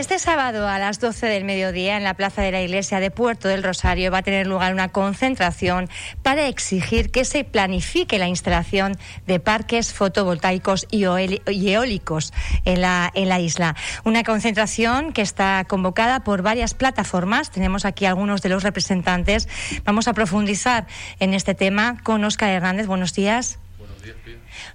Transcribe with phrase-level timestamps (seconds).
[0.00, 3.48] Este sábado a las 12 del mediodía en la Plaza de la Iglesia de Puerto
[3.48, 5.90] del Rosario va a tener lugar una concentración
[6.22, 12.32] para exigir que se planifique la instalación de parques fotovoltaicos y eólicos
[12.64, 13.76] en la, en la isla.
[14.02, 17.50] Una concentración que está convocada por varias plataformas.
[17.50, 19.50] Tenemos aquí algunos de los representantes.
[19.84, 20.86] Vamos a profundizar
[21.18, 22.86] en este tema con Óscar Hernández.
[22.86, 23.58] Buenos días.
[23.76, 24.16] Buenos días,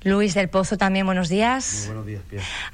[0.03, 1.85] Luis del Pozo también, buenos días.
[1.87, 2.21] buenos días,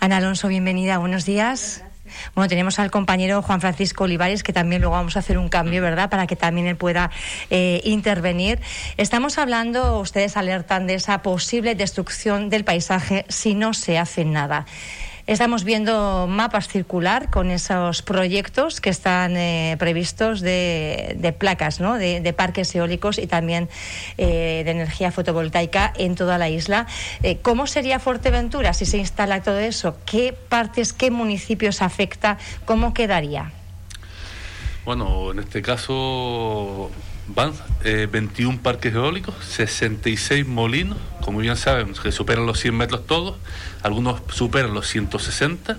[0.02, 1.86] Ana Alonso, bienvenida, buenos días.
[2.36, 5.82] Bueno, tenemos al compañero Juan Francisco Olivares, que también luego vamos a hacer un cambio,
[5.82, 7.12] ¿verdad?, para que también él pueda
[7.50, 8.60] eh, intervenir.
[8.98, 14.66] Estamos hablando, ustedes alertan de esa posible destrucción del paisaje si no se hace nada.
[15.32, 21.98] Estamos viendo mapas circular con esos proyectos que están eh, previstos de, placas, ¿no?
[21.98, 23.70] de, parques eólicos y también
[24.18, 26.86] eh, de energía fotovoltaica en toda la isla.
[27.24, 29.96] Eh, ¿Cómo sería Fuerteventura si se instala todo eso?
[30.06, 32.38] ¿Qué partes, qué municipios afecta?
[32.66, 33.54] ¿Cómo quedaría?
[34.84, 36.92] Bueno, en este caso
[37.28, 43.38] van 21 parques eólicos, 66 molinos, como bien saben, que superan los 100 metros todos,
[43.84, 45.78] algunos superan los 160.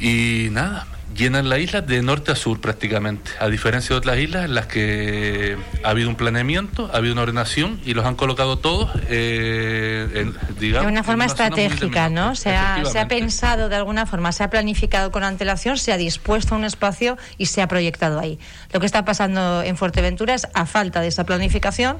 [0.00, 4.44] Y nada, llenan la isla de norte a sur prácticamente, a diferencia de otras islas
[4.44, 8.58] en las que ha habido un planeamiento, ha habido una ordenación y los han colocado
[8.58, 10.86] todos, eh, digamos...
[10.86, 12.34] De una forma estratégica, ¿no?
[12.34, 15.96] Se ha, se ha pensado de alguna forma, se ha planificado con antelación, se ha
[15.96, 18.38] dispuesto un espacio y se ha proyectado ahí.
[18.72, 21.98] Lo que está pasando en Fuerteventura es, a falta de esa planificación,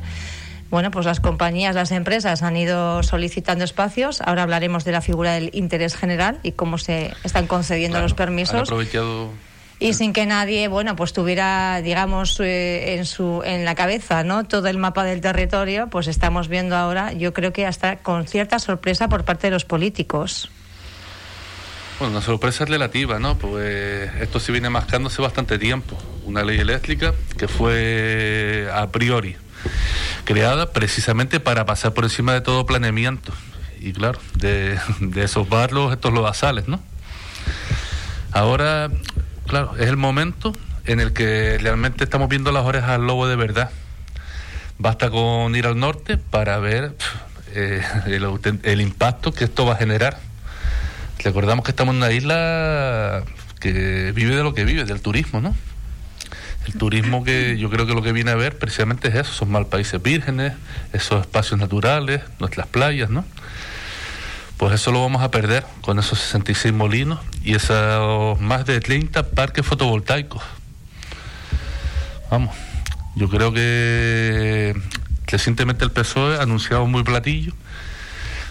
[0.70, 4.20] bueno, pues las compañías, las empresas han ido solicitando espacios.
[4.20, 8.68] Ahora hablaremos de la figura del interés general y cómo se están concediendo los permisos.
[9.78, 14.44] y sin que nadie bueno pues tuviera digamos eh, en su en la cabeza no
[14.44, 18.58] todo el mapa del territorio pues estamos viendo ahora yo creo que hasta con cierta
[18.58, 20.50] sorpresa por parte de los políticos
[21.98, 23.38] bueno, una sorpresa relativa, ¿no?
[23.38, 25.96] Pues esto se viene mascándose bastante tiempo.
[26.26, 29.34] Una ley eléctrica que fue a priori
[30.24, 33.32] creada precisamente para pasar por encima de todo planeamiento
[33.80, 34.78] y claro, de,
[35.16, 36.80] esos barrios, estos lodazales, ¿no?
[38.32, 38.90] Ahora,
[39.46, 40.52] claro, es el momento
[40.84, 43.70] en el que realmente estamos viendo las orejas al lobo de verdad.
[44.78, 46.94] Basta con ir al norte para ver
[47.54, 47.82] eh,
[48.62, 50.18] el impacto que esto va a generar.
[51.22, 53.24] Recordamos que estamos en una isla
[53.58, 55.56] que vive de lo que vive, del turismo, ¿no?
[56.66, 59.50] El turismo que yo creo que lo que viene a ver precisamente es eso, son
[59.50, 60.52] mal países vírgenes,
[60.92, 63.24] esos espacios naturales, nuestras playas, ¿no?
[64.56, 69.30] Pues eso lo vamos a perder con esos 66 molinos y esos más de 30
[69.30, 70.42] parques fotovoltaicos.
[72.30, 72.56] Vamos,
[73.14, 74.74] yo creo que
[75.26, 77.52] recientemente el PSOE ha anunciado muy platillo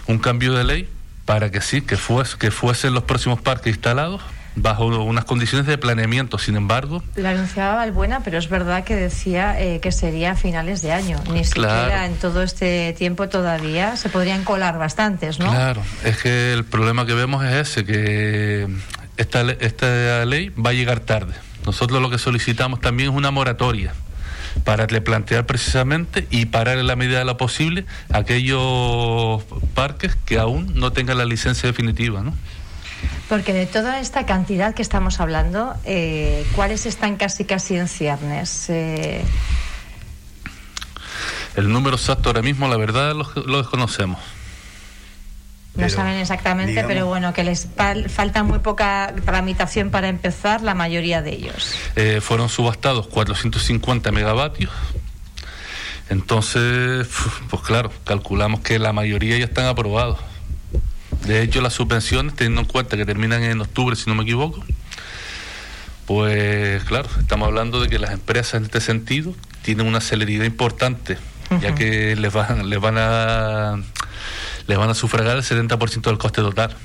[0.08, 0.90] un cambio de ley
[1.26, 4.22] para que sí, que, fuese, que fuesen los próximos parques instalados
[4.56, 6.38] bajo unas condiciones de planeamiento.
[6.38, 7.04] Sin embargo.
[7.16, 11.20] La anunciaba Valbuena, pero es verdad que decía eh, que sería a finales de año.
[11.32, 15.50] Ni siquiera en todo este tiempo todavía se podrían colar bastantes, ¿no?
[15.50, 18.68] Claro, es que el problema que vemos es ese, que
[19.18, 21.34] esta, esta ley va a llegar tarde.
[21.66, 23.94] Nosotros lo que solicitamos también es una moratoria
[24.64, 29.44] para plantear precisamente y parar en la medida de lo posible aquellos
[29.74, 32.34] parques que aún no tengan la licencia definitiva, ¿no?
[33.30, 38.70] Porque de toda esta cantidad que estamos hablando, eh, ¿cuáles están casi casi en ciernes?
[38.70, 39.24] Eh,
[41.56, 44.20] El número exacto ahora mismo, la verdad, lo, desconocemos.
[45.74, 47.68] No saben exactamente, pero bueno, que les
[48.08, 51.76] falta muy poca tramitación para empezar la mayoría de ellos.
[51.98, 54.72] Eh, fueron subastados 450 megavatios.
[56.10, 57.08] Entonces,
[57.50, 60.20] pues claro, calculamos que la mayoría ya están aprobados.
[61.26, 64.64] De hecho, las subvenciones, teniendo en cuenta que terminan en octubre, si no me equivoco,
[66.06, 71.18] pues claro, estamos hablando de que las empresas en este sentido tienen una celeridad importante,
[71.62, 73.78] ya que les van, les van a
[74.68, 76.76] les van a sufragar el 70% del coste total.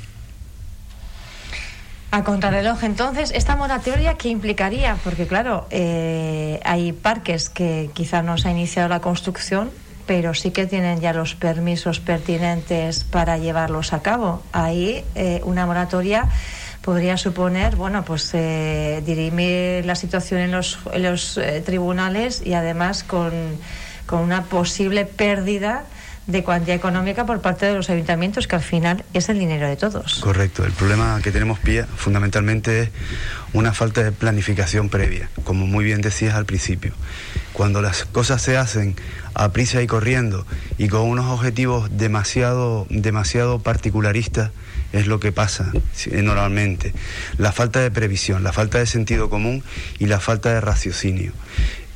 [2.12, 4.96] A contrarreloj, entonces, ¿esta moratoria qué implicaría?
[5.04, 9.70] Porque, claro, eh, hay parques que quizá no se ha iniciado la construcción,
[10.10, 14.42] pero sí que tienen ya los permisos pertinentes para llevarlos a cabo.
[14.50, 16.28] Ahí eh, una moratoria
[16.82, 23.30] podría suponer, bueno, pues eh, dirimir la situación en los, eh, tribunales y además con,
[24.10, 25.84] una posible pérdida
[26.26, 29.76] de cuantía económica por parte de los ayuntamientos, que al final es el dinero de
[29.76, 30.18] todos.
[30.18, 30.64] Correcto.
[30.64, 32.90] El problema que tenemos, Pía, fundamentalmente es
[33.52, 36.94] una falta de planificación previa, como muy bien decías al principio.
[37.60, 38.96] Cuando las cosas se hacen
[39.34, 40.46] a prisa y corriendo
[40.78, 44.50] y con unos objetivos demasiado, demasiado particularistas,
[44.94, 45.70] es lo que pasa
[46.10, 46.94] normalmente.
[47.36, 49.62] La falta de previsión, la falta de sentido común
[49.98, 51.34] y la falta de raciocinio.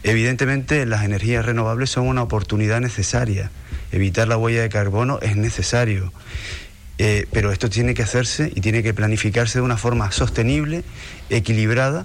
[0.03, 3.51] Evidentemente las energías renovables son una oportunidad necesaria.
[3.91, 6.13] Evitar la huella de carbono es necesario.
[6.99, 10.85] Eh, pero esto tiene que hacerse y tiene que planificarse de una forma sostenible,
[11.31, 12.05] equilibrada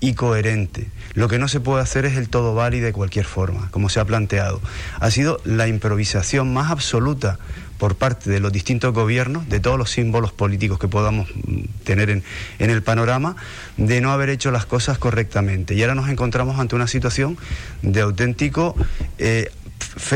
[0.00, 0.88] y coherente.
[1.14, 4.00] Lo que no se puede hacer es el todo vale de cualquier forma, como se
[4.00, 4.60] ha planteado.
[4.98, 7.38] Ha sido la improvisación más absoluta
[7.78, 12.10] por parte de los distintos gobiernos, de todos los símbolos políticos que podamos mm, tener
[12.10, 12.22] en,
[12.58, 13.36] el panorama,
[13.78, 15.74] de no haber hecho las cosas correctamente.
[15.74, 17.38] Y ahora nos encontramos ante una situación
[17.80, 18.76] de auténtico
[19.18, 19.50] eh,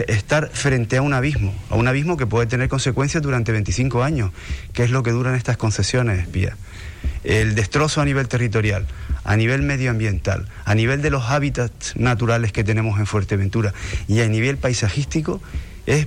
[0.06, 4.30] estar frente a un abismo, a un abismo que puede tener consecuencias durante 25 años,
[4.72, 6.56] que es lo que duran estas concesiones, espía.
[7.22, 8.86] El destrozo a nivel territorial,
[9.24, 13.72] a nivel medioambiental, a nivel de los hábitats naturales que tenemos en Fuerteventura
[14.08, 15.40] y a nivel paisajístico
[15.86, 16.06] es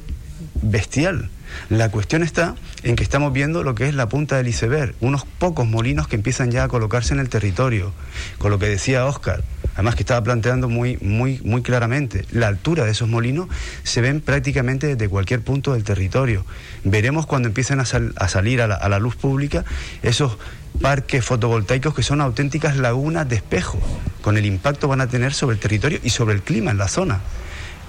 [0.62, 1.30] bestial.
[1.69, 5.25] La cuestión está en que estamos viendo lo que es la punta del iceberg, unos
[5.25, 7.94] pocos molinos que empiezan ya a colocarse en el territorio,
[8.38, 9.44] con lo que decía Oscar,
[9.78, 13.48] además que estaba planteando muy, muy, muy claramente, la altura de esos molinos
[13.84, 16.48] se ven prácticamente desde cualquier punto del territorio.
[16.84, 19.66] Veremos cuando empiecen a, salir a la, luz pública
[20.02, 20.40] esos
[20.82, 23.78] parques fotovoltaicos que son auténticas lagunas de espejo,
[24.24, 26.88] con el impacto van a tener sobre el territorio y sobre el clima en la
[26.88, 27.22] zona.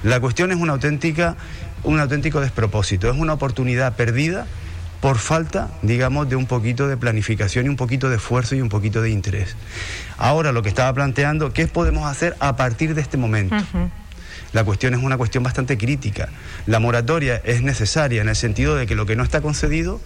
[0.03, 1.39] La cuestión es una auténtica
[1.85, 4.47] un auténtico despropósito, es una oportunidad perdida
[5.01, 8.69] por falta, digamos, de un poquito de planificación y un poquito de esfuerzo y un
[8.69, 9.57] poquito de interés.
[10.17, 13.57] Ahora lo que estaba planteando, ¿qué podemos hacer a partir de este momento?
[14.53, 16.31] La cuestión es una cuestión bastante crítica.
[16.67, 20.01] La moratoria es necesaria en el sentido de que lo que no está concedido,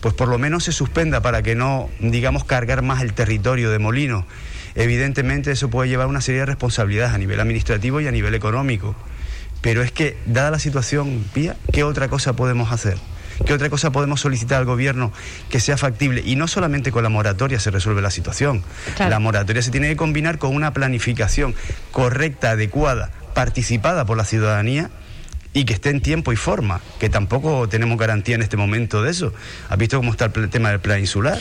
[0.00, 3.78] pues por lo menos se suspenda para que no, digamos, cargar más el territorio de
[3.78, 4.26] Molino.
[4.74, 8.94] Evidentemente eso puede llevar una serie de responsabilidades a nivel administrativo y a nivel económico.
[9.62, 12.98] Pero es que, dada la situación, Pía, ¿qué otra cosa podemos hacer?
[13.44, 15.12] ¿Qué otra cosa podemos solicitar al gobierno
[15.50, 16.22] que sea factible?
[16.24, 18.62] Y no solamente con la moratoria se resuelve la situación.
[18.98, 21.54] La moratoria se tiene que combinar con una planificación
[21.92, 24.90] correcta, adecuada, participada por la ciudadanía
[25.52, 29.10] y que esté en tiempo y forma, que tampoco tenemos garantía en este momento de
[29.10, 29.32] eso.
[29.70, 31.38] ¿Has visto cómo está el tema del plan insular?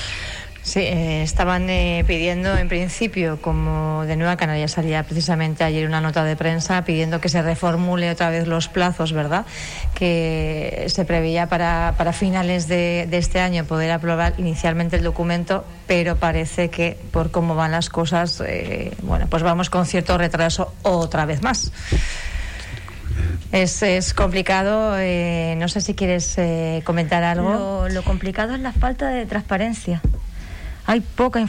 [0.66, 6.02] Sí, eh, estaban eh, pidiendo en principio, como de Nueva Canarias salía precisamente ayer una
[6.02, 9.46] nota de prensa pidiendo que se reformule otra vez los plazos, ¿verdad?
[9.94, 16.16] Que se preveía para, para finales de, este año poder aprobar inicialmente el documento, pero
[16.16, 21.28] parece que por cómo van las cosas, eh, bueno, pues vamos con cierto retraso otra
[21.28, 21.72] vez más.
[23.52, 24.98] Es, es complicado.
[25.58, 26.36] no sé si quieres
[26.84, 27.88] comentar algo.
[27.88, 30.02] lo complicado es la falta de transparencia
[30.86, 31.44] hay poca,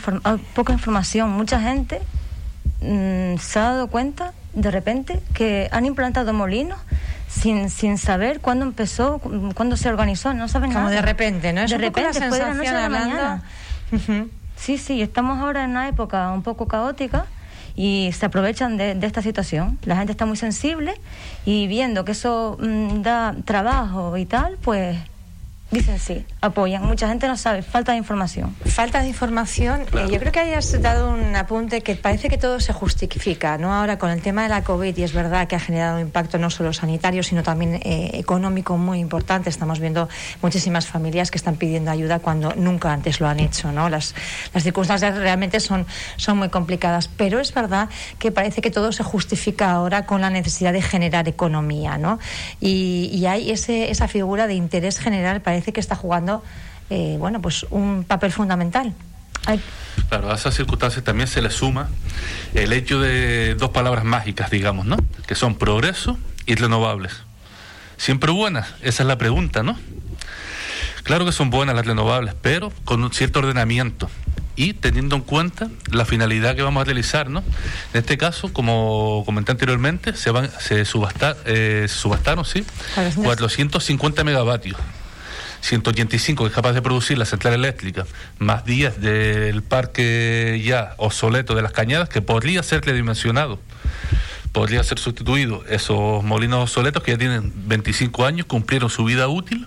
[0.54, 1.30] poca información.
[1.30, 2.00] Mucha gente
[2.80, 6.78] mm, se ha dado cuenta de repente que han implantado molinos
[7.28, 9.20] sin, sin saber cuándo empezó,
[9.54, 10.82] cuándo se organizó, no saben nada.
[10.82, 11.62] Como de repente, ¿no?
[11.62, 13.42] Es de repente, después de la noche la mañana.
[14.56, 17.26] Sí, sí, estamos ahora en una época un poco caótica
[17.76, 19.78] y se aprovechan de, esta situación.
[19.84, 20.94] La gente está muy sensible
[21.44, 24.96] y viendo que eso mm, da trabajo y tal, pues
[25.68, 26.84] Dicen sí, apoyan.
[26.84, 28.54] Mucha gente no sabe, falta de información.
[28.66, 29.80] Falta de información.
[29.94, 33.74] Eh, yo creo que hayas dado un apunte que parece que todo se justifica, ¿no?
[33.74, 36.38] Ahora con el tema de la COVID, y es verdad que ha generado un impacto
[36.38, 39.50] no solo sanitario, sino también eh, económico muy importante.
[39.50, 40.08] Estamos viendo
[40.40, 43.88] muchísimas familias que están pidiendo ayuda cuando nunca antes lo han hecho, ¿no?
[43.88, 44.14] Las,
[44.54, 45.84] las circunstancias realmente son,
[46.16, 47.88] son muy complicadas, pero es verdad
[48.20, 52.20] que parece que todo se justifica ahora con la necesidad de generar economía, ¿no?
[52.60, 56.42] Y, y hay ese, esa figura de interés general, parece parece que está jugando
[56.90, 58.94] eh, bueno, pues un papel fundamental.
[60.08, 61.88] Claro, a esas circunstancias también se le suma
[62.54, 64.96] el hecho de dos palabras mágicas, digamos, ¿no?
[65.26, 67.12] Que son progreso y renovables.
[67.96, 69.78] Siempre buenas, esa es la pregunta, ¿no?
[71.04, 74.10] Claro que son buenas las renovables, pero con un cierto ordenamiento
[74.56, 77.40] y teniendo en cuenta la finalidad que vamos a realizar, ¿no?
[77.94, 82.64] En este caso, como comenté anteriormente, se van se subastar, eh, subastaron, sí,
[83.22, 84.76] 450 megavatios
[85.60, 88.06] 185 que es capaz de producir la central eléctrica,
[88.38, 93.60] más 10 del parque ya obsoleto de las cañadas, que podría ser redimensionado,
[94.52, 95.64] podría ser sustituido.
[95.68, 99.66] Esos molinos obsoletos que ya tienen 25 años, cumplieron su vida útil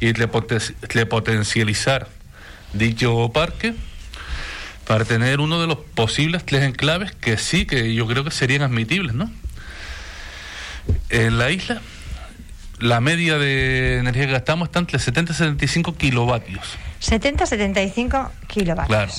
[0.00, 2.08] y repotencializar
[2.72, 3.74] dicho parque
[4.86, 8.62] para tener uno de los posibles tres enclaves que sí, que yo creo que serían
[8.62, 9.30] admitibles, ¿no?
[11.10, 11.82] En la isla
[12.80, 16.76] la media de energía que gastamos está entre 70 y 75 kilovatios.
[17.00, 18.88] 70 75 kilovatios.
[18.88, 19.12] Claro.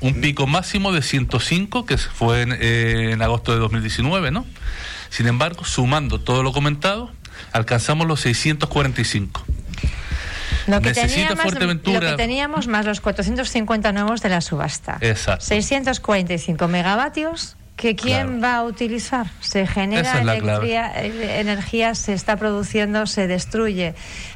[0.00, 4.46] Un pico máximo de 105 que fue en, eh, en agosto de 2019, ¿no?
[5.10, 7.10] Sin embargo, sumando todo lo comentado,
[7.52, 9.44] alcanzamos los 645.
[10.68, 12.00] Lo que, Necesita Fuerteventura...
[12.00, 14.98] lo que teníamos más los 450 nuevos de la subasta.
[15.00, 15.46] Exacto.
[15.46, 19.28] 645 megavatios que quién va a utilizar.
[19.40, 23.94] Se genera energía, eh, energía, se está produciendo, se destruye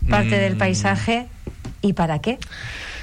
[0.08, 0.58] parte del mm.
[0.58, 1.26] paisaje.
[1.82, 2.38] ¿Y para qué?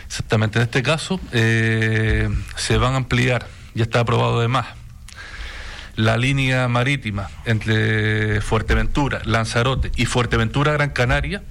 [0.07, 0.57] Exactamente.
[0.59, 4.67] En este caso, eh, se van a ampliar, ya está aprobado además,
[5.97, 11.43] la línea marítima entre Fuerteventura, Lanzarote y Fuerteventura Gran Canaria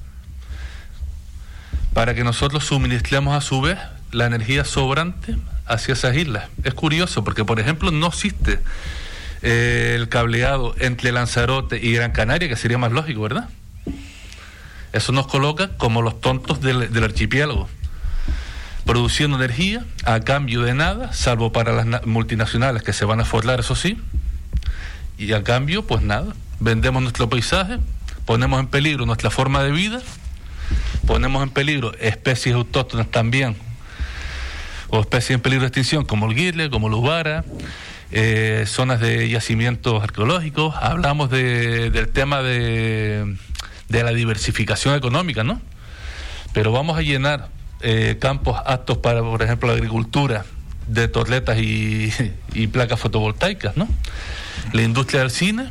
[1.93, 3.79] para que nosotros suministremos a su vez
[4.13, 5.37] la energía sobrante
[5.69, 6.49] hacia esas islas.
[6.65, 8.61] Es curioso porque, por ejemplo, no existe
[9.43, 13.49] eh, el cableado entre Lanzarote y Gran Canaria, que sería más lógico, ¿verdad?
[14.93, 17.69] Eso nos coloca como los tontos del, del archipiélago,
[18.85, 23.61] produciendo energía a cambio de nada, salvo para las multinacionales que se van a forrar,
[23.61, 23.99] eso sí,
[25.19, 27.79] y a cambio, pues nada, vendemos nuestro paisaje,
[28.25, 30.01] ponemos en peligro nuestra forma de vida,
[31.07, 33.57] ponemos en peligro especies autóctonas también,
[34.91, 37.45] o especies en peligro de extinción como el guirle, como el ubara,
[38.11, 43.37] eh, zonas de yacimientos arqueológicos, hablamos del tema de,
[43.89, 45.61] de, la diversificación económica, ¿no?
[46.53, 47.49] Pero vamos a llenar
[47.83, 50.47] eh, campos aptos para, por ejemplo, la agricultura
[50.87, 52.13] de torletas y,
[52.55, 53.89] y placas fotovoltaicas, ¿no?
[54.73, 55.71] la industria del cine,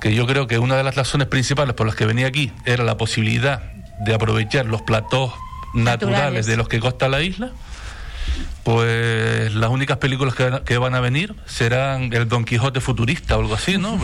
[0.00, 2.84] que yo creo que una de las razones principales por las que venía aquí era
[2.84, 3.62] la posibilidad
[4.00, 5.32] de aprovechar los platós
[5.74, 7.52] naturales, de los que consta la isla,
[8.64, 13.54] pues las únicas películas que, van a venir serán el Don Quijote futurista o algo
[13.54, 13.98] así, ¿no?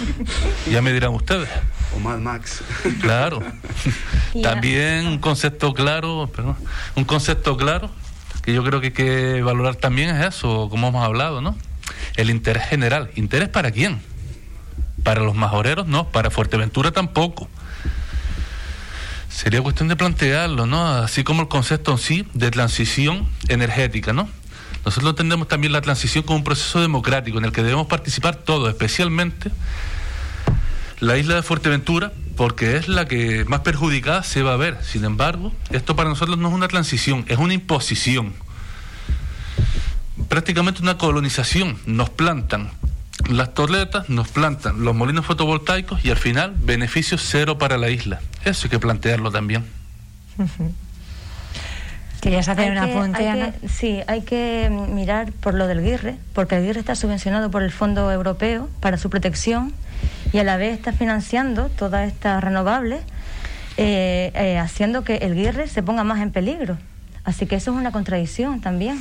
[0.70, 1.48] ya me dirán ustedes.
[1.94, 2.62] O Mad Max.
[3.00, 3.42] Claro.
[4.42, 6.56] También un concepto claro, perdón,
[6.96, 7.90] un concepto claro
[8.42, 11.56] que yo creo que hay que valorar también es eso, como hemos hablado, ¿no?
[12.16, 13.10] el interés general.
[13.16, 14.00] ¿Interés para quién?
[15.02, 17.48] Para los majoreros no, para Fuerteventura tampoco.
[19.34, 20.86] Sería cuestión de plantearlo, ¿no?
[20.86, 24.28] Así como el concepto en sí de transición energética, ¿no?
[24.84, 28.68] Nosotros entendemos también la transición como un proceso democrático en el que debemos participar todos,
[28.68, 29.50] especialmente
[31.00, 34.78] la isla de Fuerteventura, porque es la que más perjudicada se va a ver.
[34.84, 38.34] Sin embargo, esto para nosotros no es una transición, es una imposición
[40.28, 41.78] prácticamente una colonización.
[41.86, 42.70] Nos plantan
[43.30, 48.20] las torletas, nos plantan los molinos fotovoltaicos y al final beneficio cero para la isla.
[48.44, 49.64] Eso hay que plantearlo también.
[52.20, 56.80] ¿Querías hacer una apunte, Sí, hay que mirar por lo del GIRRE, porque el GIRRE
[56.80, 59.74] está subvencionado por el Fondo Europeo para su protección
[60.32, 63.02] y a la vez está financiando todas estas renovables,
[63.76, 66.78] eh, eh, haciendo que el GIRRE se ponga más en peligro.
[67.24, 68.98] Así que eso es una contradicción también.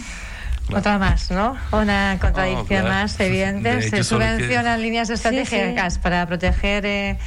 [0.71, 1.57] Otra más, ¿no?
[1.71, 3.81] Una contradicción más evidente.
[3.81, 7.17] Se subvencionan líneas estratégicas para proteger eh,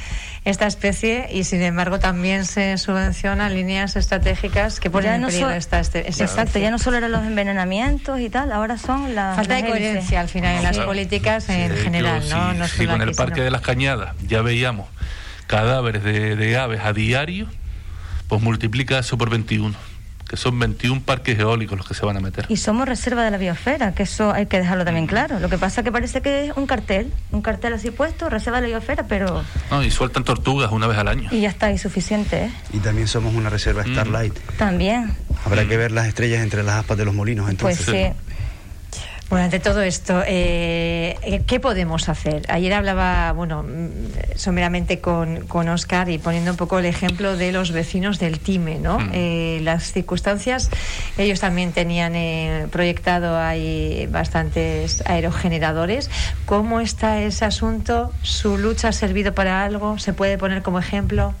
[0.43, 5.79] esta especie y, sin embargo, también se subvencionan líneas estratégicas que ponen en peligro esta,
[5.79, 6.25] especie.
[6.25, 9.35] Exacto, ya no solo eran los envenenamientos y tal, ahora son las.
[9.35, 12.53] Falta de coherencia al final en las políticas en general, ¿no?
[12.53, 14.87] no sí, con el Parque de las Cañadas ya veíamos
[15.45, 17.47] cadáveres de, de aves a diario,
[18.27, 19.96] pues multiplica eso por 21
[20.27, 22.45] que son 21 parques eólicos los que se van a meter.
[22.49, 25.39] Y somos reserva de la biosfera, que eso hay que dejarlo también claro.
[25.39, 28.61] Lo que pasa es que parece que es un cartel, un cartel así puesto, reserva
[28.61, 29.43] de la biosfera, pero...
[29.71, 31.29] No, y sueltan tortugas una vez al año.
[31.31, 32.51] Y ya está, y suficiente, ¿eh?
[32.73, 33.91] Y también somos una reserva mm.
[33.91, 34.37] Starlight.
[34.57, 35.15] También.
[35.45, 37.85] Habrá que ver las estrellas entre las aspas de los molinos, entonces.
[37.85, 38.27] Pues sí.
[39.29, 42.43] Bueno, ante todo esto, eh, ¿qué podemos hacer?
[42.47, 47.51] Ayer hablaba, bueno, mm, someramente con, con Oscar y poniendo un poco el ejemplo de
[47.51, 48.99] los vecinos del Time, ¿no?
[48.99, 49.11] Mm.
[49.11, 50.69] Eh, las circunstancias,
[51.17, 56.09] ellos también tenían eh, proyectado ahí bastantes aerogeneradores.
[56.45, 58.13] ¿Cómo está ese asunto?
[58.21, 59.99] ¿Su lucha ha servido para algo?
[59.99, 61.33] ¿Se puede poner como ejemplo?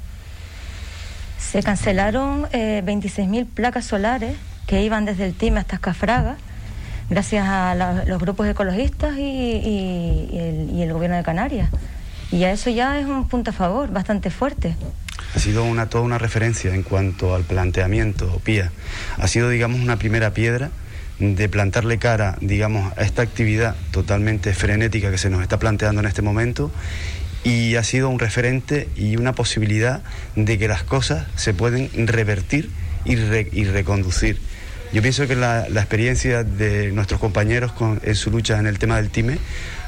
[1.39, 6.35] Se cancelaron 26.000 placas solares que iban desde el Time hasta Escafraga
[7.09, 10.29] gracias a los grupos ecologistas y,
[10.81, 11.69] el, gobierno de Canarias.
[12.31, 14.75] Y a eso ya es un punto a favor, bastante fuerte.
[15.35, 18.71] Ha sido una, toda una referencia en cuanto al planteamiento, Pía.
[19.17, 20.71] Ha sido, digamos, una primera piedra
[21.19, 26.07] de plantarle cara, digamos, a esta actividad totalmente frenética que se nos está planteando en
[26.07, 26.71] este momento
[27.43, 30.01] y ha sido un referente y una posibilidad
[30.35, 32.69] de que las cosas se pueden revertir
[33.05, 34.39] y, y reconducir.
[34.93, 39.09] Yo pienso que la, experiencia de nuestros compañeros en su lucha en el tema del
[39.09, 39.37] TIME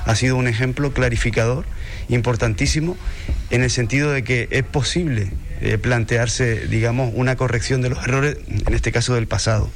[0.06, 1.66] ha sido un ejemplo clarificador,
[2.10, 2.98] importantísimo,
[3.50, 8.38] en el sentido de que es posible eh, plantearse, digamos, una corrección de los errores,
[8.48, 9.70] en este caso del pasado.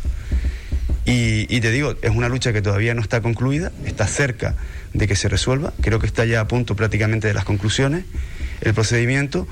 [1.06, 4.56] Y, y, te digo, es una lucha que todavía no está concluida, está cerca
[4.94, 8.06] de que se resuelva, creo que está ya a punto prácticamente de las conclusiones,
[8.62, 9.48] el procedimiento,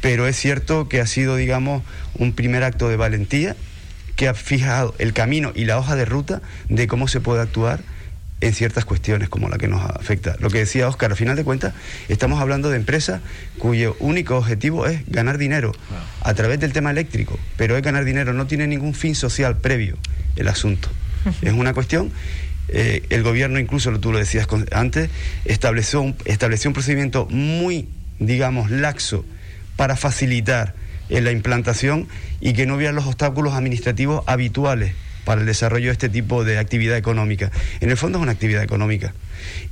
[0.00, 1.82] pero es cierto que ha sido, digamos,
[2.18, 3.56] un primer acto de valentía
[4.16, 7.80] que ha fijado el camino y la hoja de ruta de cómo se puede actuar
[8.40, 10.36] en ciertas cuestiones como la que nos afecta.
[10.38, 11.72] Lo que decía Oscar, al final de cuentas,
[12.08, 13.20] estamos hablando de empresas
[13.58, 15.72] cuyo único objetivo es ganar dinero
[16.20, 19.96] a través del tema eléctrico, pero es ganar dinero, no tiene ningún fin social previo
[20.36, 20.90] el asunto.
[21.40, 22.12] Es una cuestión,
[22.68, 25.08] eh, el gobierno incluso, tú lo decías antes,
[25.46, 29.24] estableció un, estableció un procedimiento muy, digamos, laxo
[29.76, 30.74] para facilitar
[31.16, 32.08] en la implantación
[32.40, 34.94] y que no hubiera los obstáculos administrativos habituales
[35.24, 37.50] para el desarrollo de este tipo de actividad económica.
[37.80, 39.14] En el fondo es una actividad económica.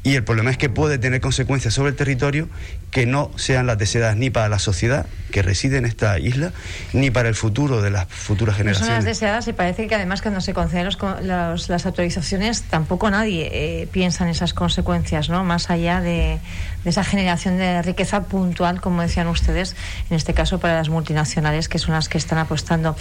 [0.02, 2.48] Y el problema es que puede tener consecuencias sobre el territorio
[2.90, 6.52] que no sean las deseadas ni para la sociedad que reside en esta isla,
[6.92, 8.80] ni para el futuro de las futuras generaciones.
[8.80, 10.88] No son las deseadas y parece que además cuando se conceden
[11.22, 15.42] las autorizaciones tampoco nadie eh, piensa en esas consecuencias, ¿no?
[15.42, 16.38] Más allá de,
[16.84, 19.74] esa generación de riqueza puntual, como decían ustedes,
[20.10, 22.96] en este caso para las multinacionales, que son las que están apostando.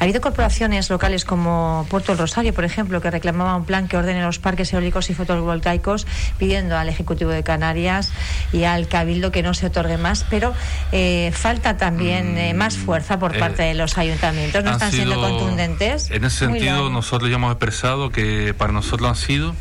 [0.00, 3.96] Ha habido corporaciones locales como Puerto del Rosario, por ejemplo, que reclamaban un plan que
[3.96, 6.05] ordene los parques eólicos y fotovoltaicos,
[6.38, 8.12] pidiendo al Ejecutivo de Canarias
[8.52, 10.54] y al Cabildo que no se otorgue más, pero
[10.92, 14.64] eh, falta también eh, más fuerza por eh, parte de los ayuntamientos.
[14.64, 16.10] ¿No están siendo contundentes?
[16.10, 19.54] En ese sentido, nosotros ya hemos expresado que para nosotros han sido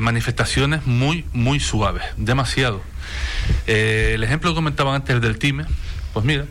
[0.00, 2.80] manifestaciones muy, muy suaves, demasiado.
[3.66, 5.66] el ejemplo que comentaban antes del TIME,
[6.14, 6.46] pues mira,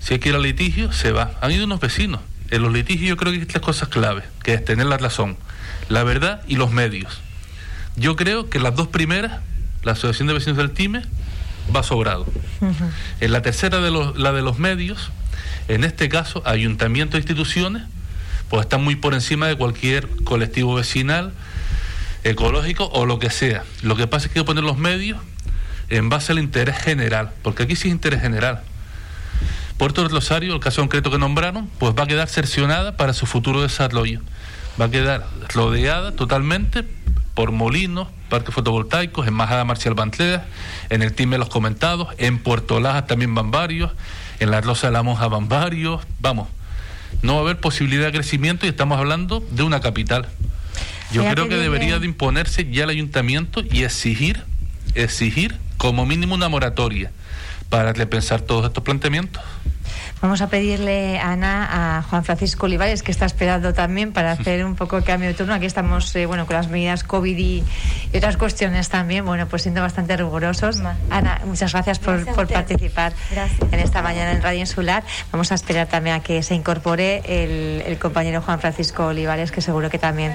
[0.00, 1.32] si hay que ir al litigio, se va.
[1.40, 2.20] Han ido unos vecinos.
[2.50, 5.36] En los litigios yo creo que hay tres cosas claves, que es tener la razón,
[5.88, 7.20] la verdad y los medios.
[7.96, 9.40] Yo creo que las dos primeras,
[9.82, 11.02] la Asociación de Vecinos del TIME,
[11.74, 12.26] va sobrado.
[13.20, 15.10] En la tercera, de los, la de los medios,
[15.68, 17.82] en este caso, ayuntamientos e instituciones,
[18.48, 21.32] pues están muy por encima de cualquier colectivo vecinal,
[22.24, 23.64] ecológico o lo que sea.
[23.82, 25.18] Lo que pasa es que hay que poner los medios
[25.88, 28.62] en base al interés general, porque aquí sí es interés general.
[29.76, 33.26] Puerto del Rosario, el caso concreto que nombraron, pues va a quedar cercionada para su
[33.26, 34.20] futuro desarrollo.
[34.80, 36.84] Va a quedar rodeada totalmente
[37.34, 40.46] por molinos, parques fotovoltaicos, en Majada Marcial Bantleda,
[40.88, 43.92] en el Time Los Comentados, en Puerto Laja también van varios,
[44.40, 46.48] en la Rosa de la Monja van varios, vamos,
[47.22, 50.26] no va a haber posibilidad de crecimiento y estamos hablando de una capital.
[51.12, 54.44] Yo creo que debería de imponerse ya el ayuntamiento y exigir,
[54.94, 57.10] exigir como mínimo una moratoria
[57.68, 59.42] para repensar todos estos planteamientos.
[60.22, 64.74] Vamos a pedirle, Ana, a Juan Francisco Olivares, que está esperando también para hacer un
[64.74, 65.54] poco el cambio de turno.
[65.54, 67.64] Aquí estamos, eh, bueno, con las medidas COVID y,
[68.14, 70.82] otras cuestiones también, bueno, pues siendo bastante rigurosos.
[71.08, 73.14] Ana, muchas gracias por, participar
[73.72, 75.04] en esta mañana en Radio Insular.
[75.32, 79.88] Vamos a esperar también a que se incorpore el, compañero Juan Francisco Olivares, que seguro
[79.88, 80.34] que también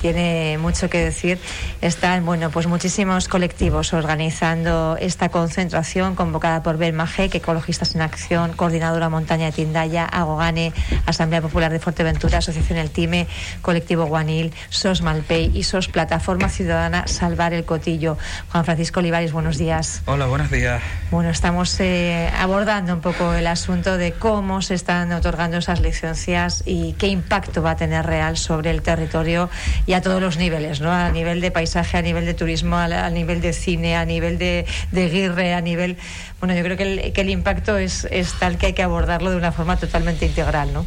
[0.00, 1.40] tiene mucho que decir.
[1.80, 8.52] Están, bueno, pues muchísimos colectivos organizando esta concentración convocada por Belmaje, que Ecologistas en Acción,
[8.52, 10.74] Coordinadora Montaña Montaña de Tindaya, Agogane,
[11.06, 13.26] Asamblea Popular de Fuerteventura, Asociación El Time,
[13.62, 18.18] Colectivo Guanil, SOS Malpey y SOS Plataforma Ciudadana Salvar el Cotillo.
[18.52, 20.02] Juan Francisco Olivares, buenos días.
[20.04, 20.82] Hola, buenos días.
[21.10, 26.62] Bueno, estamos eh, abordando un poco el asunto de cómo se están otorgando esas licencias
[26.66, 29.48] y qué impacto va a tener real sobre el territorio
[29.86, 30.92] y a todos los niveles, ¿no?
[30.92, 34.66] A nivel de paisaje, a nivel de turismo, a, nivel de cine, a nivel de,
[34.92, 35.96] de guirre, a nivel
[36.44, 38.06] bueno, yo creo que el, impacto es,
[38.38, 38.82] tal que hay que
[39.14, 40.86] abordarlo de una forma totalmente integral, ¿no?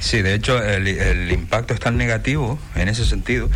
[0.00, 3.50] Sí, de hecho, el, impacto es tan negativo en ese sentido.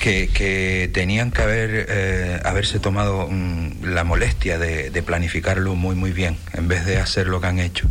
[0.00, 6.36] Que, tenían que haber eh, haberse tomado mm, la molestia de, planificarlo muy muy bien
[6.52, 7.88] en vez de hacer lo que han hecho.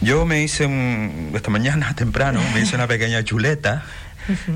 [0.00, 0.68] Yo me hice
[1.34, 3.84] esta mañana temprano me hice una pequeña chuleta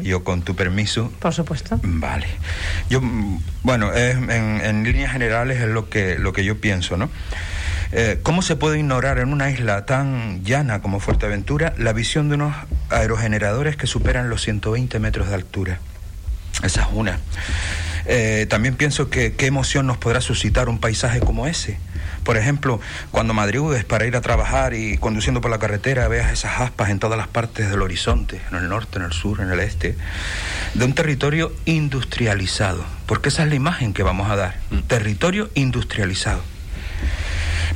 [0.02, 1.12] yo con tu permiso.
[1.18, 1.78] Por supuesto.
[1.83, 2.26] Vale.
[2.88, 3.00] Yo,
[3.62, 7.11] bueno, en, líneas generales es lo que, lo que yo pienso, ¿no?
[7.90, 12.35] Eh, ¿Cómo se puede ignorar en una isla tan llana como Fuerteventura la visión de
[12.35, 12.55] unos
[12.90, 15.81] aerogeneradores que superan los 120 metros de altura?
[16.62, 17.18] Esa es una.
[18.05, 21.79] Eh, también pienso que qué emoción nos podrá suscitar un paisaje como ese.
[22.24, 26.61] Por ejemplo, cuando madrugues para ir a trabajar y conduciendo por la carretera veas esas
[26.61, 29.61] aspas en todas las partes del horizonte, en el norte, en el sur, en el
[29.61, 29.96] este,
[30.74, 35.48] de un territorio industrializado, porque esa es la imagen que vamos a dar, un territorio
[35.55, 36.42] industrializado.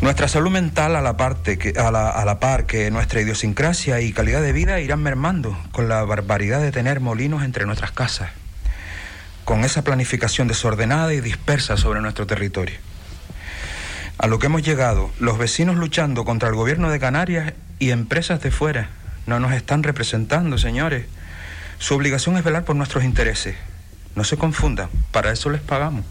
[0.00, 4.00] Nuestra salud mental a la, parte que, a, la, a la par que nuestra idiosincrasia
[4.00, 8.30] y calidad de vida irán mermando con la barbaridad de tener molinos entre nuestras casas,
[9.44, 12.76] con esa planificación desordenada y dispersa sobre nuestro territorio
[14.22, 18.40] a lo que hemos llegado, los vecinos luchando contra el gobierno de Canarias y empresas
[18.40, 18.88] de fuera.
[19.26, 21.06] No nos están representando, señores.
[21.78, 23.56] Su obligación es velar por nuestros intereses.
[24.14, 26.04] No se confundan, para eso les pagamos.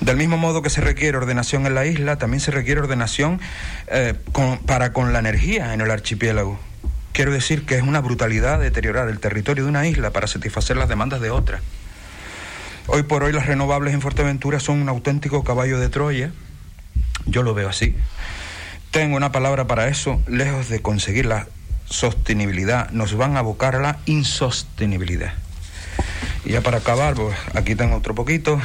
[0.00, 3.40] Del mismo modo que se requiere ordenación en la isla, también se requiere ordenación
[3.86, 4.14] eh,
[4.66, 6.58] para con la energía en el archipiélago.
[7.12, 10.88] Quiero decir que es una brutalidad deteriorar el territorio de una isla para satisfacer las
[10.88, 11.60] demandas de otra.
[12.86, 16.32] Hoy por hoy las renovables en Fuerteventura son un auténtico caballo de Troya.
[17.24, 17.94] Yo lo veo así.
[18.90, 21.46] Tengo una palabra para eso, lejos de conseguir la
[21.86, 25.34] sostenibilidad, nos van a abocar a la insostenibilidad.
[26.44, 28.60] Y ya para acabar, pues aquí tengo otro poquito.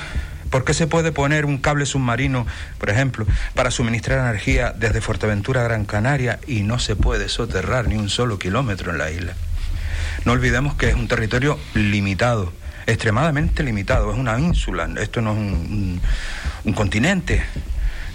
[0.49, 2.45] ¿Por qué se puede poner un cable submarino,
[2.77, 7.87] por ejemplo, para suministrar energía desde Fuerteventura a Gran Canaria y no se puede soterrar
[7.87, 9.33] ni un solo kilómetro en la isla?
[10.25, 12.51] No olvidemos que es un territorio limitado
[12.89, 16.01] extremadamente limitado, es una ínsula, esto no es un,
[16.75, 17.43] continente.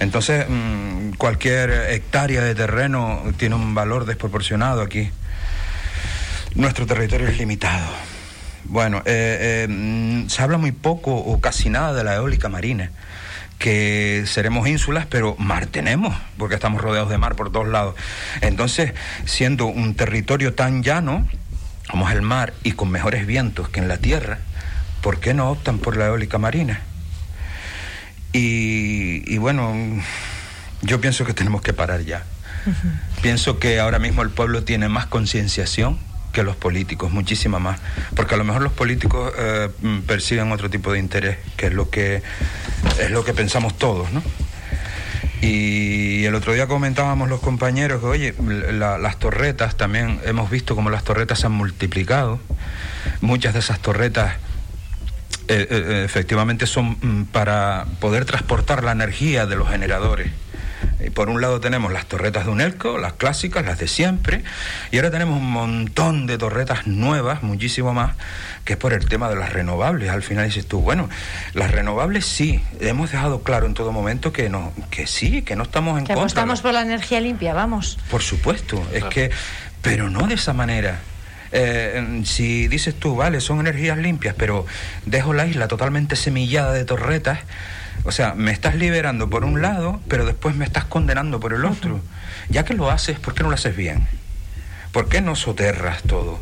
[0.01, 5.11] Entonces, mm, cualquier hectárea de terreno tiene un valor desproporcionado aquí.
[6.55, 8.14] Nuestro territorio es limitado.
[8.65, 12.91] Bueno, eh, eh, mm, se habla muy poco o casi nada de la eólica marina,
[13.59, 17.95] que seremos ínsulas, pero mar tenemos, porque estamos rodeados de mar por todos lados.
[18.41, 18.95] Entonces,
[19.27, 21.27] siendo un territorio tan llano,
[21.91, 24.39] como es el mar, y con mejores vientos que en la tierra,
[25.03, 26.81] ¿por qué no optan por la eólica marina?
[28.33, 29.73] Y, bueno,
[30.83, 32.25] yo pienso que tenemos que parar ya.
[33.23, 35.99] Pienso que ahora mismo el pueblo tiene más concienciación
[36.35, 37.81] que los políticos, muchísima más,
[38.15, 39.71] porque a lo mejor los políticos eh,
[40.07, 42.23] persiguen otro tipo de interés, que es lo que
[43.01, 44.23] es lo que pensamos todos, ¿no?
[45.41, 48.35] Y el otro día comentábamos los compañeros que, oye,
[48.73, 52.41] las torretas también hemos visto como las torretas se han multiplicado.
[53.21, 54.37] Muchas de esas torretas
[55.49, 60.33] eh, eh, efectivamente son mm, para poder transportar la energía de los generadores.
[61.05, 64.43] Y por un lado tenemos las torretas de Unelco, las clásicas, las de siempre,
[64.91, 68.15] y ahora tenemos un montón de torretas nuevas, muchísimo más,
[68.65, 70.11] que es por el tema de las renovables.
[70.11, 71.09] Al final dices tú, bueno,
[71.53, 75.65] las renovables sí, hemos dejado claro en todo momento que no, que sí, que no
[75.65, 76.23] estamos en que contra.
[76.23, 77.99] Apostamos por la energía limpia, vamos.
[78.11, 79.31] Por supuesto, es que,
[79.83, 81.01] pero no de esa manera.
[81.57, 84.67] Eh, si dices tú, vale, son energías limpias, pero
[85.07, 87.39] dejo la isla totalmente semillada de torretas,
[88.05, 91.65] o sea, me estás liberando por un lado, pero después me estás condenando por el
[91.65, 92.01] otro.
[92.51, 94.07] Ya que lo haces, ¿por qué no lo haces bien?
[94.93, 96.41] ¿Por qué no soterras todo?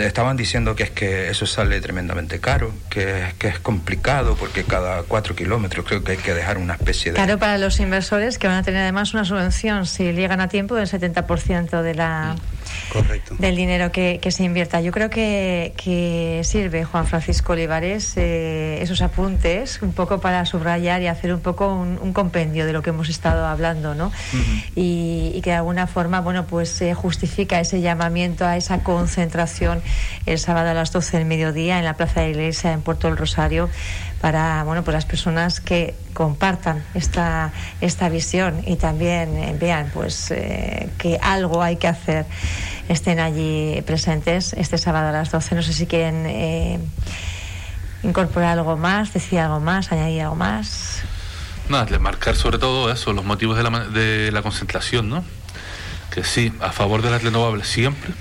[0.00, 5.02] Estaban diciendo que es que eso sale tremendamente caro, que, que es complicado porque cada
[5.02, 7.16] cuatro kilómetros creo que hay que dejar una especie de...
[7.16, 10.74] Claro, para los inversores que van a tener además una subvención si llegan a tiempo
[10.74, 12.34] del 70% de la...
[12.92, 13.36] Correcto.
[13.38, 14.80] del dinero que, se invierta.
[14.80, 21.02] Yo creo que, que sirve Juan Francisco Olivares eh, esos apuntes un poco para subrayar
[21.02, 24.12] y hacer un poco un, compendio de lo que hemos estado hablando, ¿no?
[24.76, 29.82] y, que de alguna forma, bueno, pues justifica ese llamamiento a esa concentración
[30.26, 33.08] el sábado a las 12 del mediodía en la Plaza de la Iglesia en Puerto
[33.08, 33.68] del Rosario
[34.24, 40.30] para bueno pues las personas que compartan esta esta visión y también eh, vean pues
[40.30, 42.24] eh, que algo hay que hacer.
[42.88, 46.78] Estén allí presentes este sábado a las 12 no sé si quieren eh,
[48.02, 51.02] incorporar algo más decir algo más añadir algo más.
[51.68, 55.22] Nada marcar sobre todo eso los motivos de la, de la concentración no
[56.10, 58.14] que sí a favor de las renovables siempre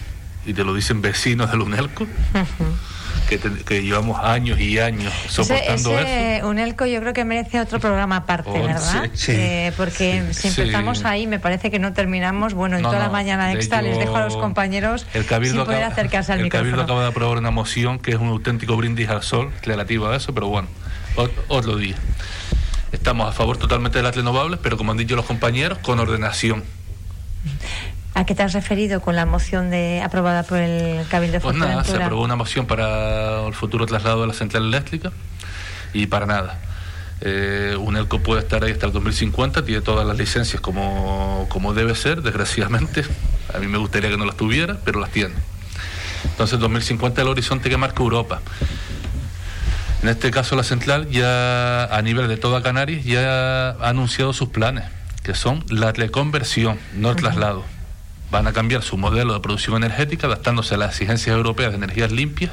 [0.46, 2.06] y te lo dicen vecinos del UNELCO.
[3.40, 6.50] Que, llevamos años y años soportando ese, eso.
[6.50, 9.10] UNELCO yo creo que merece otro programa aparte, ¿verdad?
[9.14, 9.32] Sí.
[9.32, 12.54] Eh, porque si empezamos ahí me parece que no terminamos.
[12.54, 15.84] Bueno, en toda la mañana extra les dejo a los compañeros el cabildo sin poder
[15.84, 16.70] acercarse al el micrófono.
[16.70, 20.08] El Cabildo acaba de aprobar una moción que es un auténtico brindis al sol relativo
[20.08, 20.68] a eso, pero bueno,
[21.48, 21.96] otro día.
[22.92, 26.64] Estamos a favor totalmente de las renovables, pero como han dicho los compañeros, con ordenación.
[28.16, 31.56] ¿A qué te has referido con la moción de, aprobada por el Cabildo de Pues
[31.56, 35.12] nada, se aprobó una moción para el futuro traslado de la central eléctrica
[35.94, 36.60] y para nada.
[37.22, 41.96] Eh, UNELCO puede estar ahí hasta el 2050, tiene todas las licencias como, como debe
[41.96, 43.04] ser, desgraciadamente.
[43.54, 45.34] A mí me gustaría que no las tuviera, pero las tiene.
[46.26, 48.42] Entonces 2050 es el horizonte que marca Europa.
[50.04, 54.50] En este caso la central ya a nivel de toda Canarias ya ha anunciado sus
[54.50, 54.84] planes,
[55.24, 57.64] que son la reconversión, no el traslado
[58.34, 62.12] van a cambiar su modelo de producción energética adaptándose a las exigencias europeas de energías
[62.12, 62.52] limpias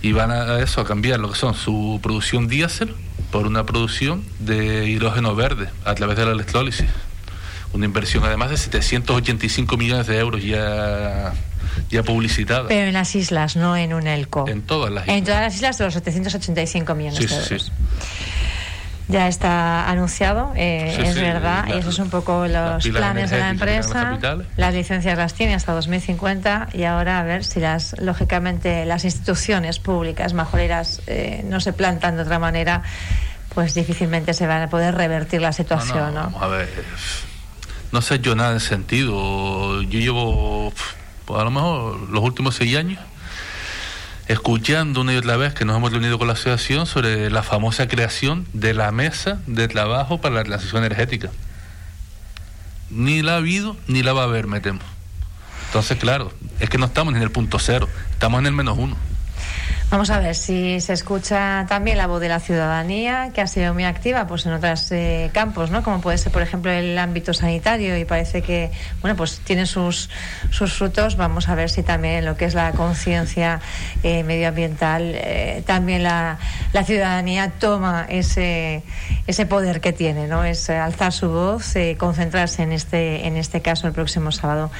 [0.00, 2.94] y van a eso a cambiar lo que son su producción diésel
[3.32, 6.86] por una producción de hidrógeno verde a través de la electrólisis.
[7.72, 11.32] Una inversión además de 785 millones de euros ya
[11.90, 12.68] ya publicitada.
[12.68, 14.48] Pero en las islas, no en un ELCO.
[14.48, 15.18] En todas las islas.
[15.18, 17.48] En todas las islas de los 785 millones de euros.
[17.48, 17.72] Sí,
[19.08, 23.50] ya está anunciado, eh, es verdad, y esos son un poco los planes de la
[23.50, 24.18] empresa.
[24.56, 29.78] Las, licencias las tiene hasta 2050 y ahora a ver si las, lógicamente, las instituciones
[29.78, 32.82] públicas majoreras eh, no se plantan de otra manera
[33.54, 36.12] pues difícilmente se va a poder revertir la situación.
[36.12, 36.68] No, a ver,
[37.90, 39.80] no sé yo nada en sentido.
[39.80, 40.72] Yo llevo,
[41.24, 43.00] pues a lo mejor, los últimos seis años
[44.28, 47.86] escuchando una y otra vez que nos hemos reunido con la asociación sobre la famosa
[47.86, 51.30] creación de la mesa de trabajo para la transición energética.
[52.90, 54.80] Ni la ha habido ni la va a haber, me temo.
[55.66, 58.96] Entonces, claro, es que no estamos en el punto cero, estamos en el menos uno.
[59.88, 63.72] Vamos a ver si se escucha también la voz de la ciudadanía, que ha sido
[63.72, 65.84] muy activa pues en otros eh, campos, ¿no?
[65.84, 70.10] Como puede ser, por ejemplo, el ámbito sanitario y parece que, bueno, pues tiene sus,
[70.50, 71.16] sus frutos.
[71.16, 73.60] Vamos a ver si también lo que es la conciencia
[74.02, 76.38] eh, medioambiental, eh, también la,
[76.72, 78.82] la, ciudadanía toma ese,
[79.26, 80.44] ese poder que tiene, ¿no?
[80.44, 84.70] Es alzar su voz, concentrarse en este, en este caso el próximo sábado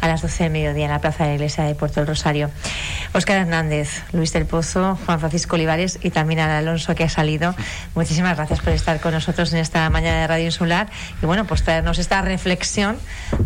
[0.00, 2.50] a las 12 del mediodía en la Plaza de la Iglesia de Puerto del Rosario.
[3.12, 7.54] Óscar Hernández, Luis del Juan Francisco Olivares y también a Alonso que ha salido.
[7.94, 10.88] Muchísimas gracias por estar con nosotros en esta mañana de Radio Insular
[11.22, 12.96] y bueno, pues traernos esta reflexión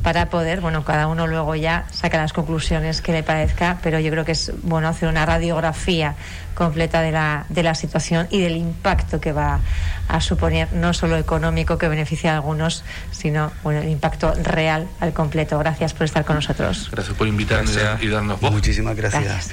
[0.02, 4.10] para poder, bueno, cada uno luego ya saca las conclusiones que le parezca, pero yo
[4.10, 6.14] creo que es bueno hacer una radiografía
[6.54, 9.60] completa de la, de la situación y del impacto que va
[10.08, 15.12] a suponer, no solo económico que beneficia a algunos, sino bueno, el impacto real al
[15.12, 15.58] completo.
[15.58, 16.88] Gracias por estar con nosotros.
[16.90, 18.52] Gracias por invitarnos y darnos voz.
[18.52, 19.50] Muchísimas gracias.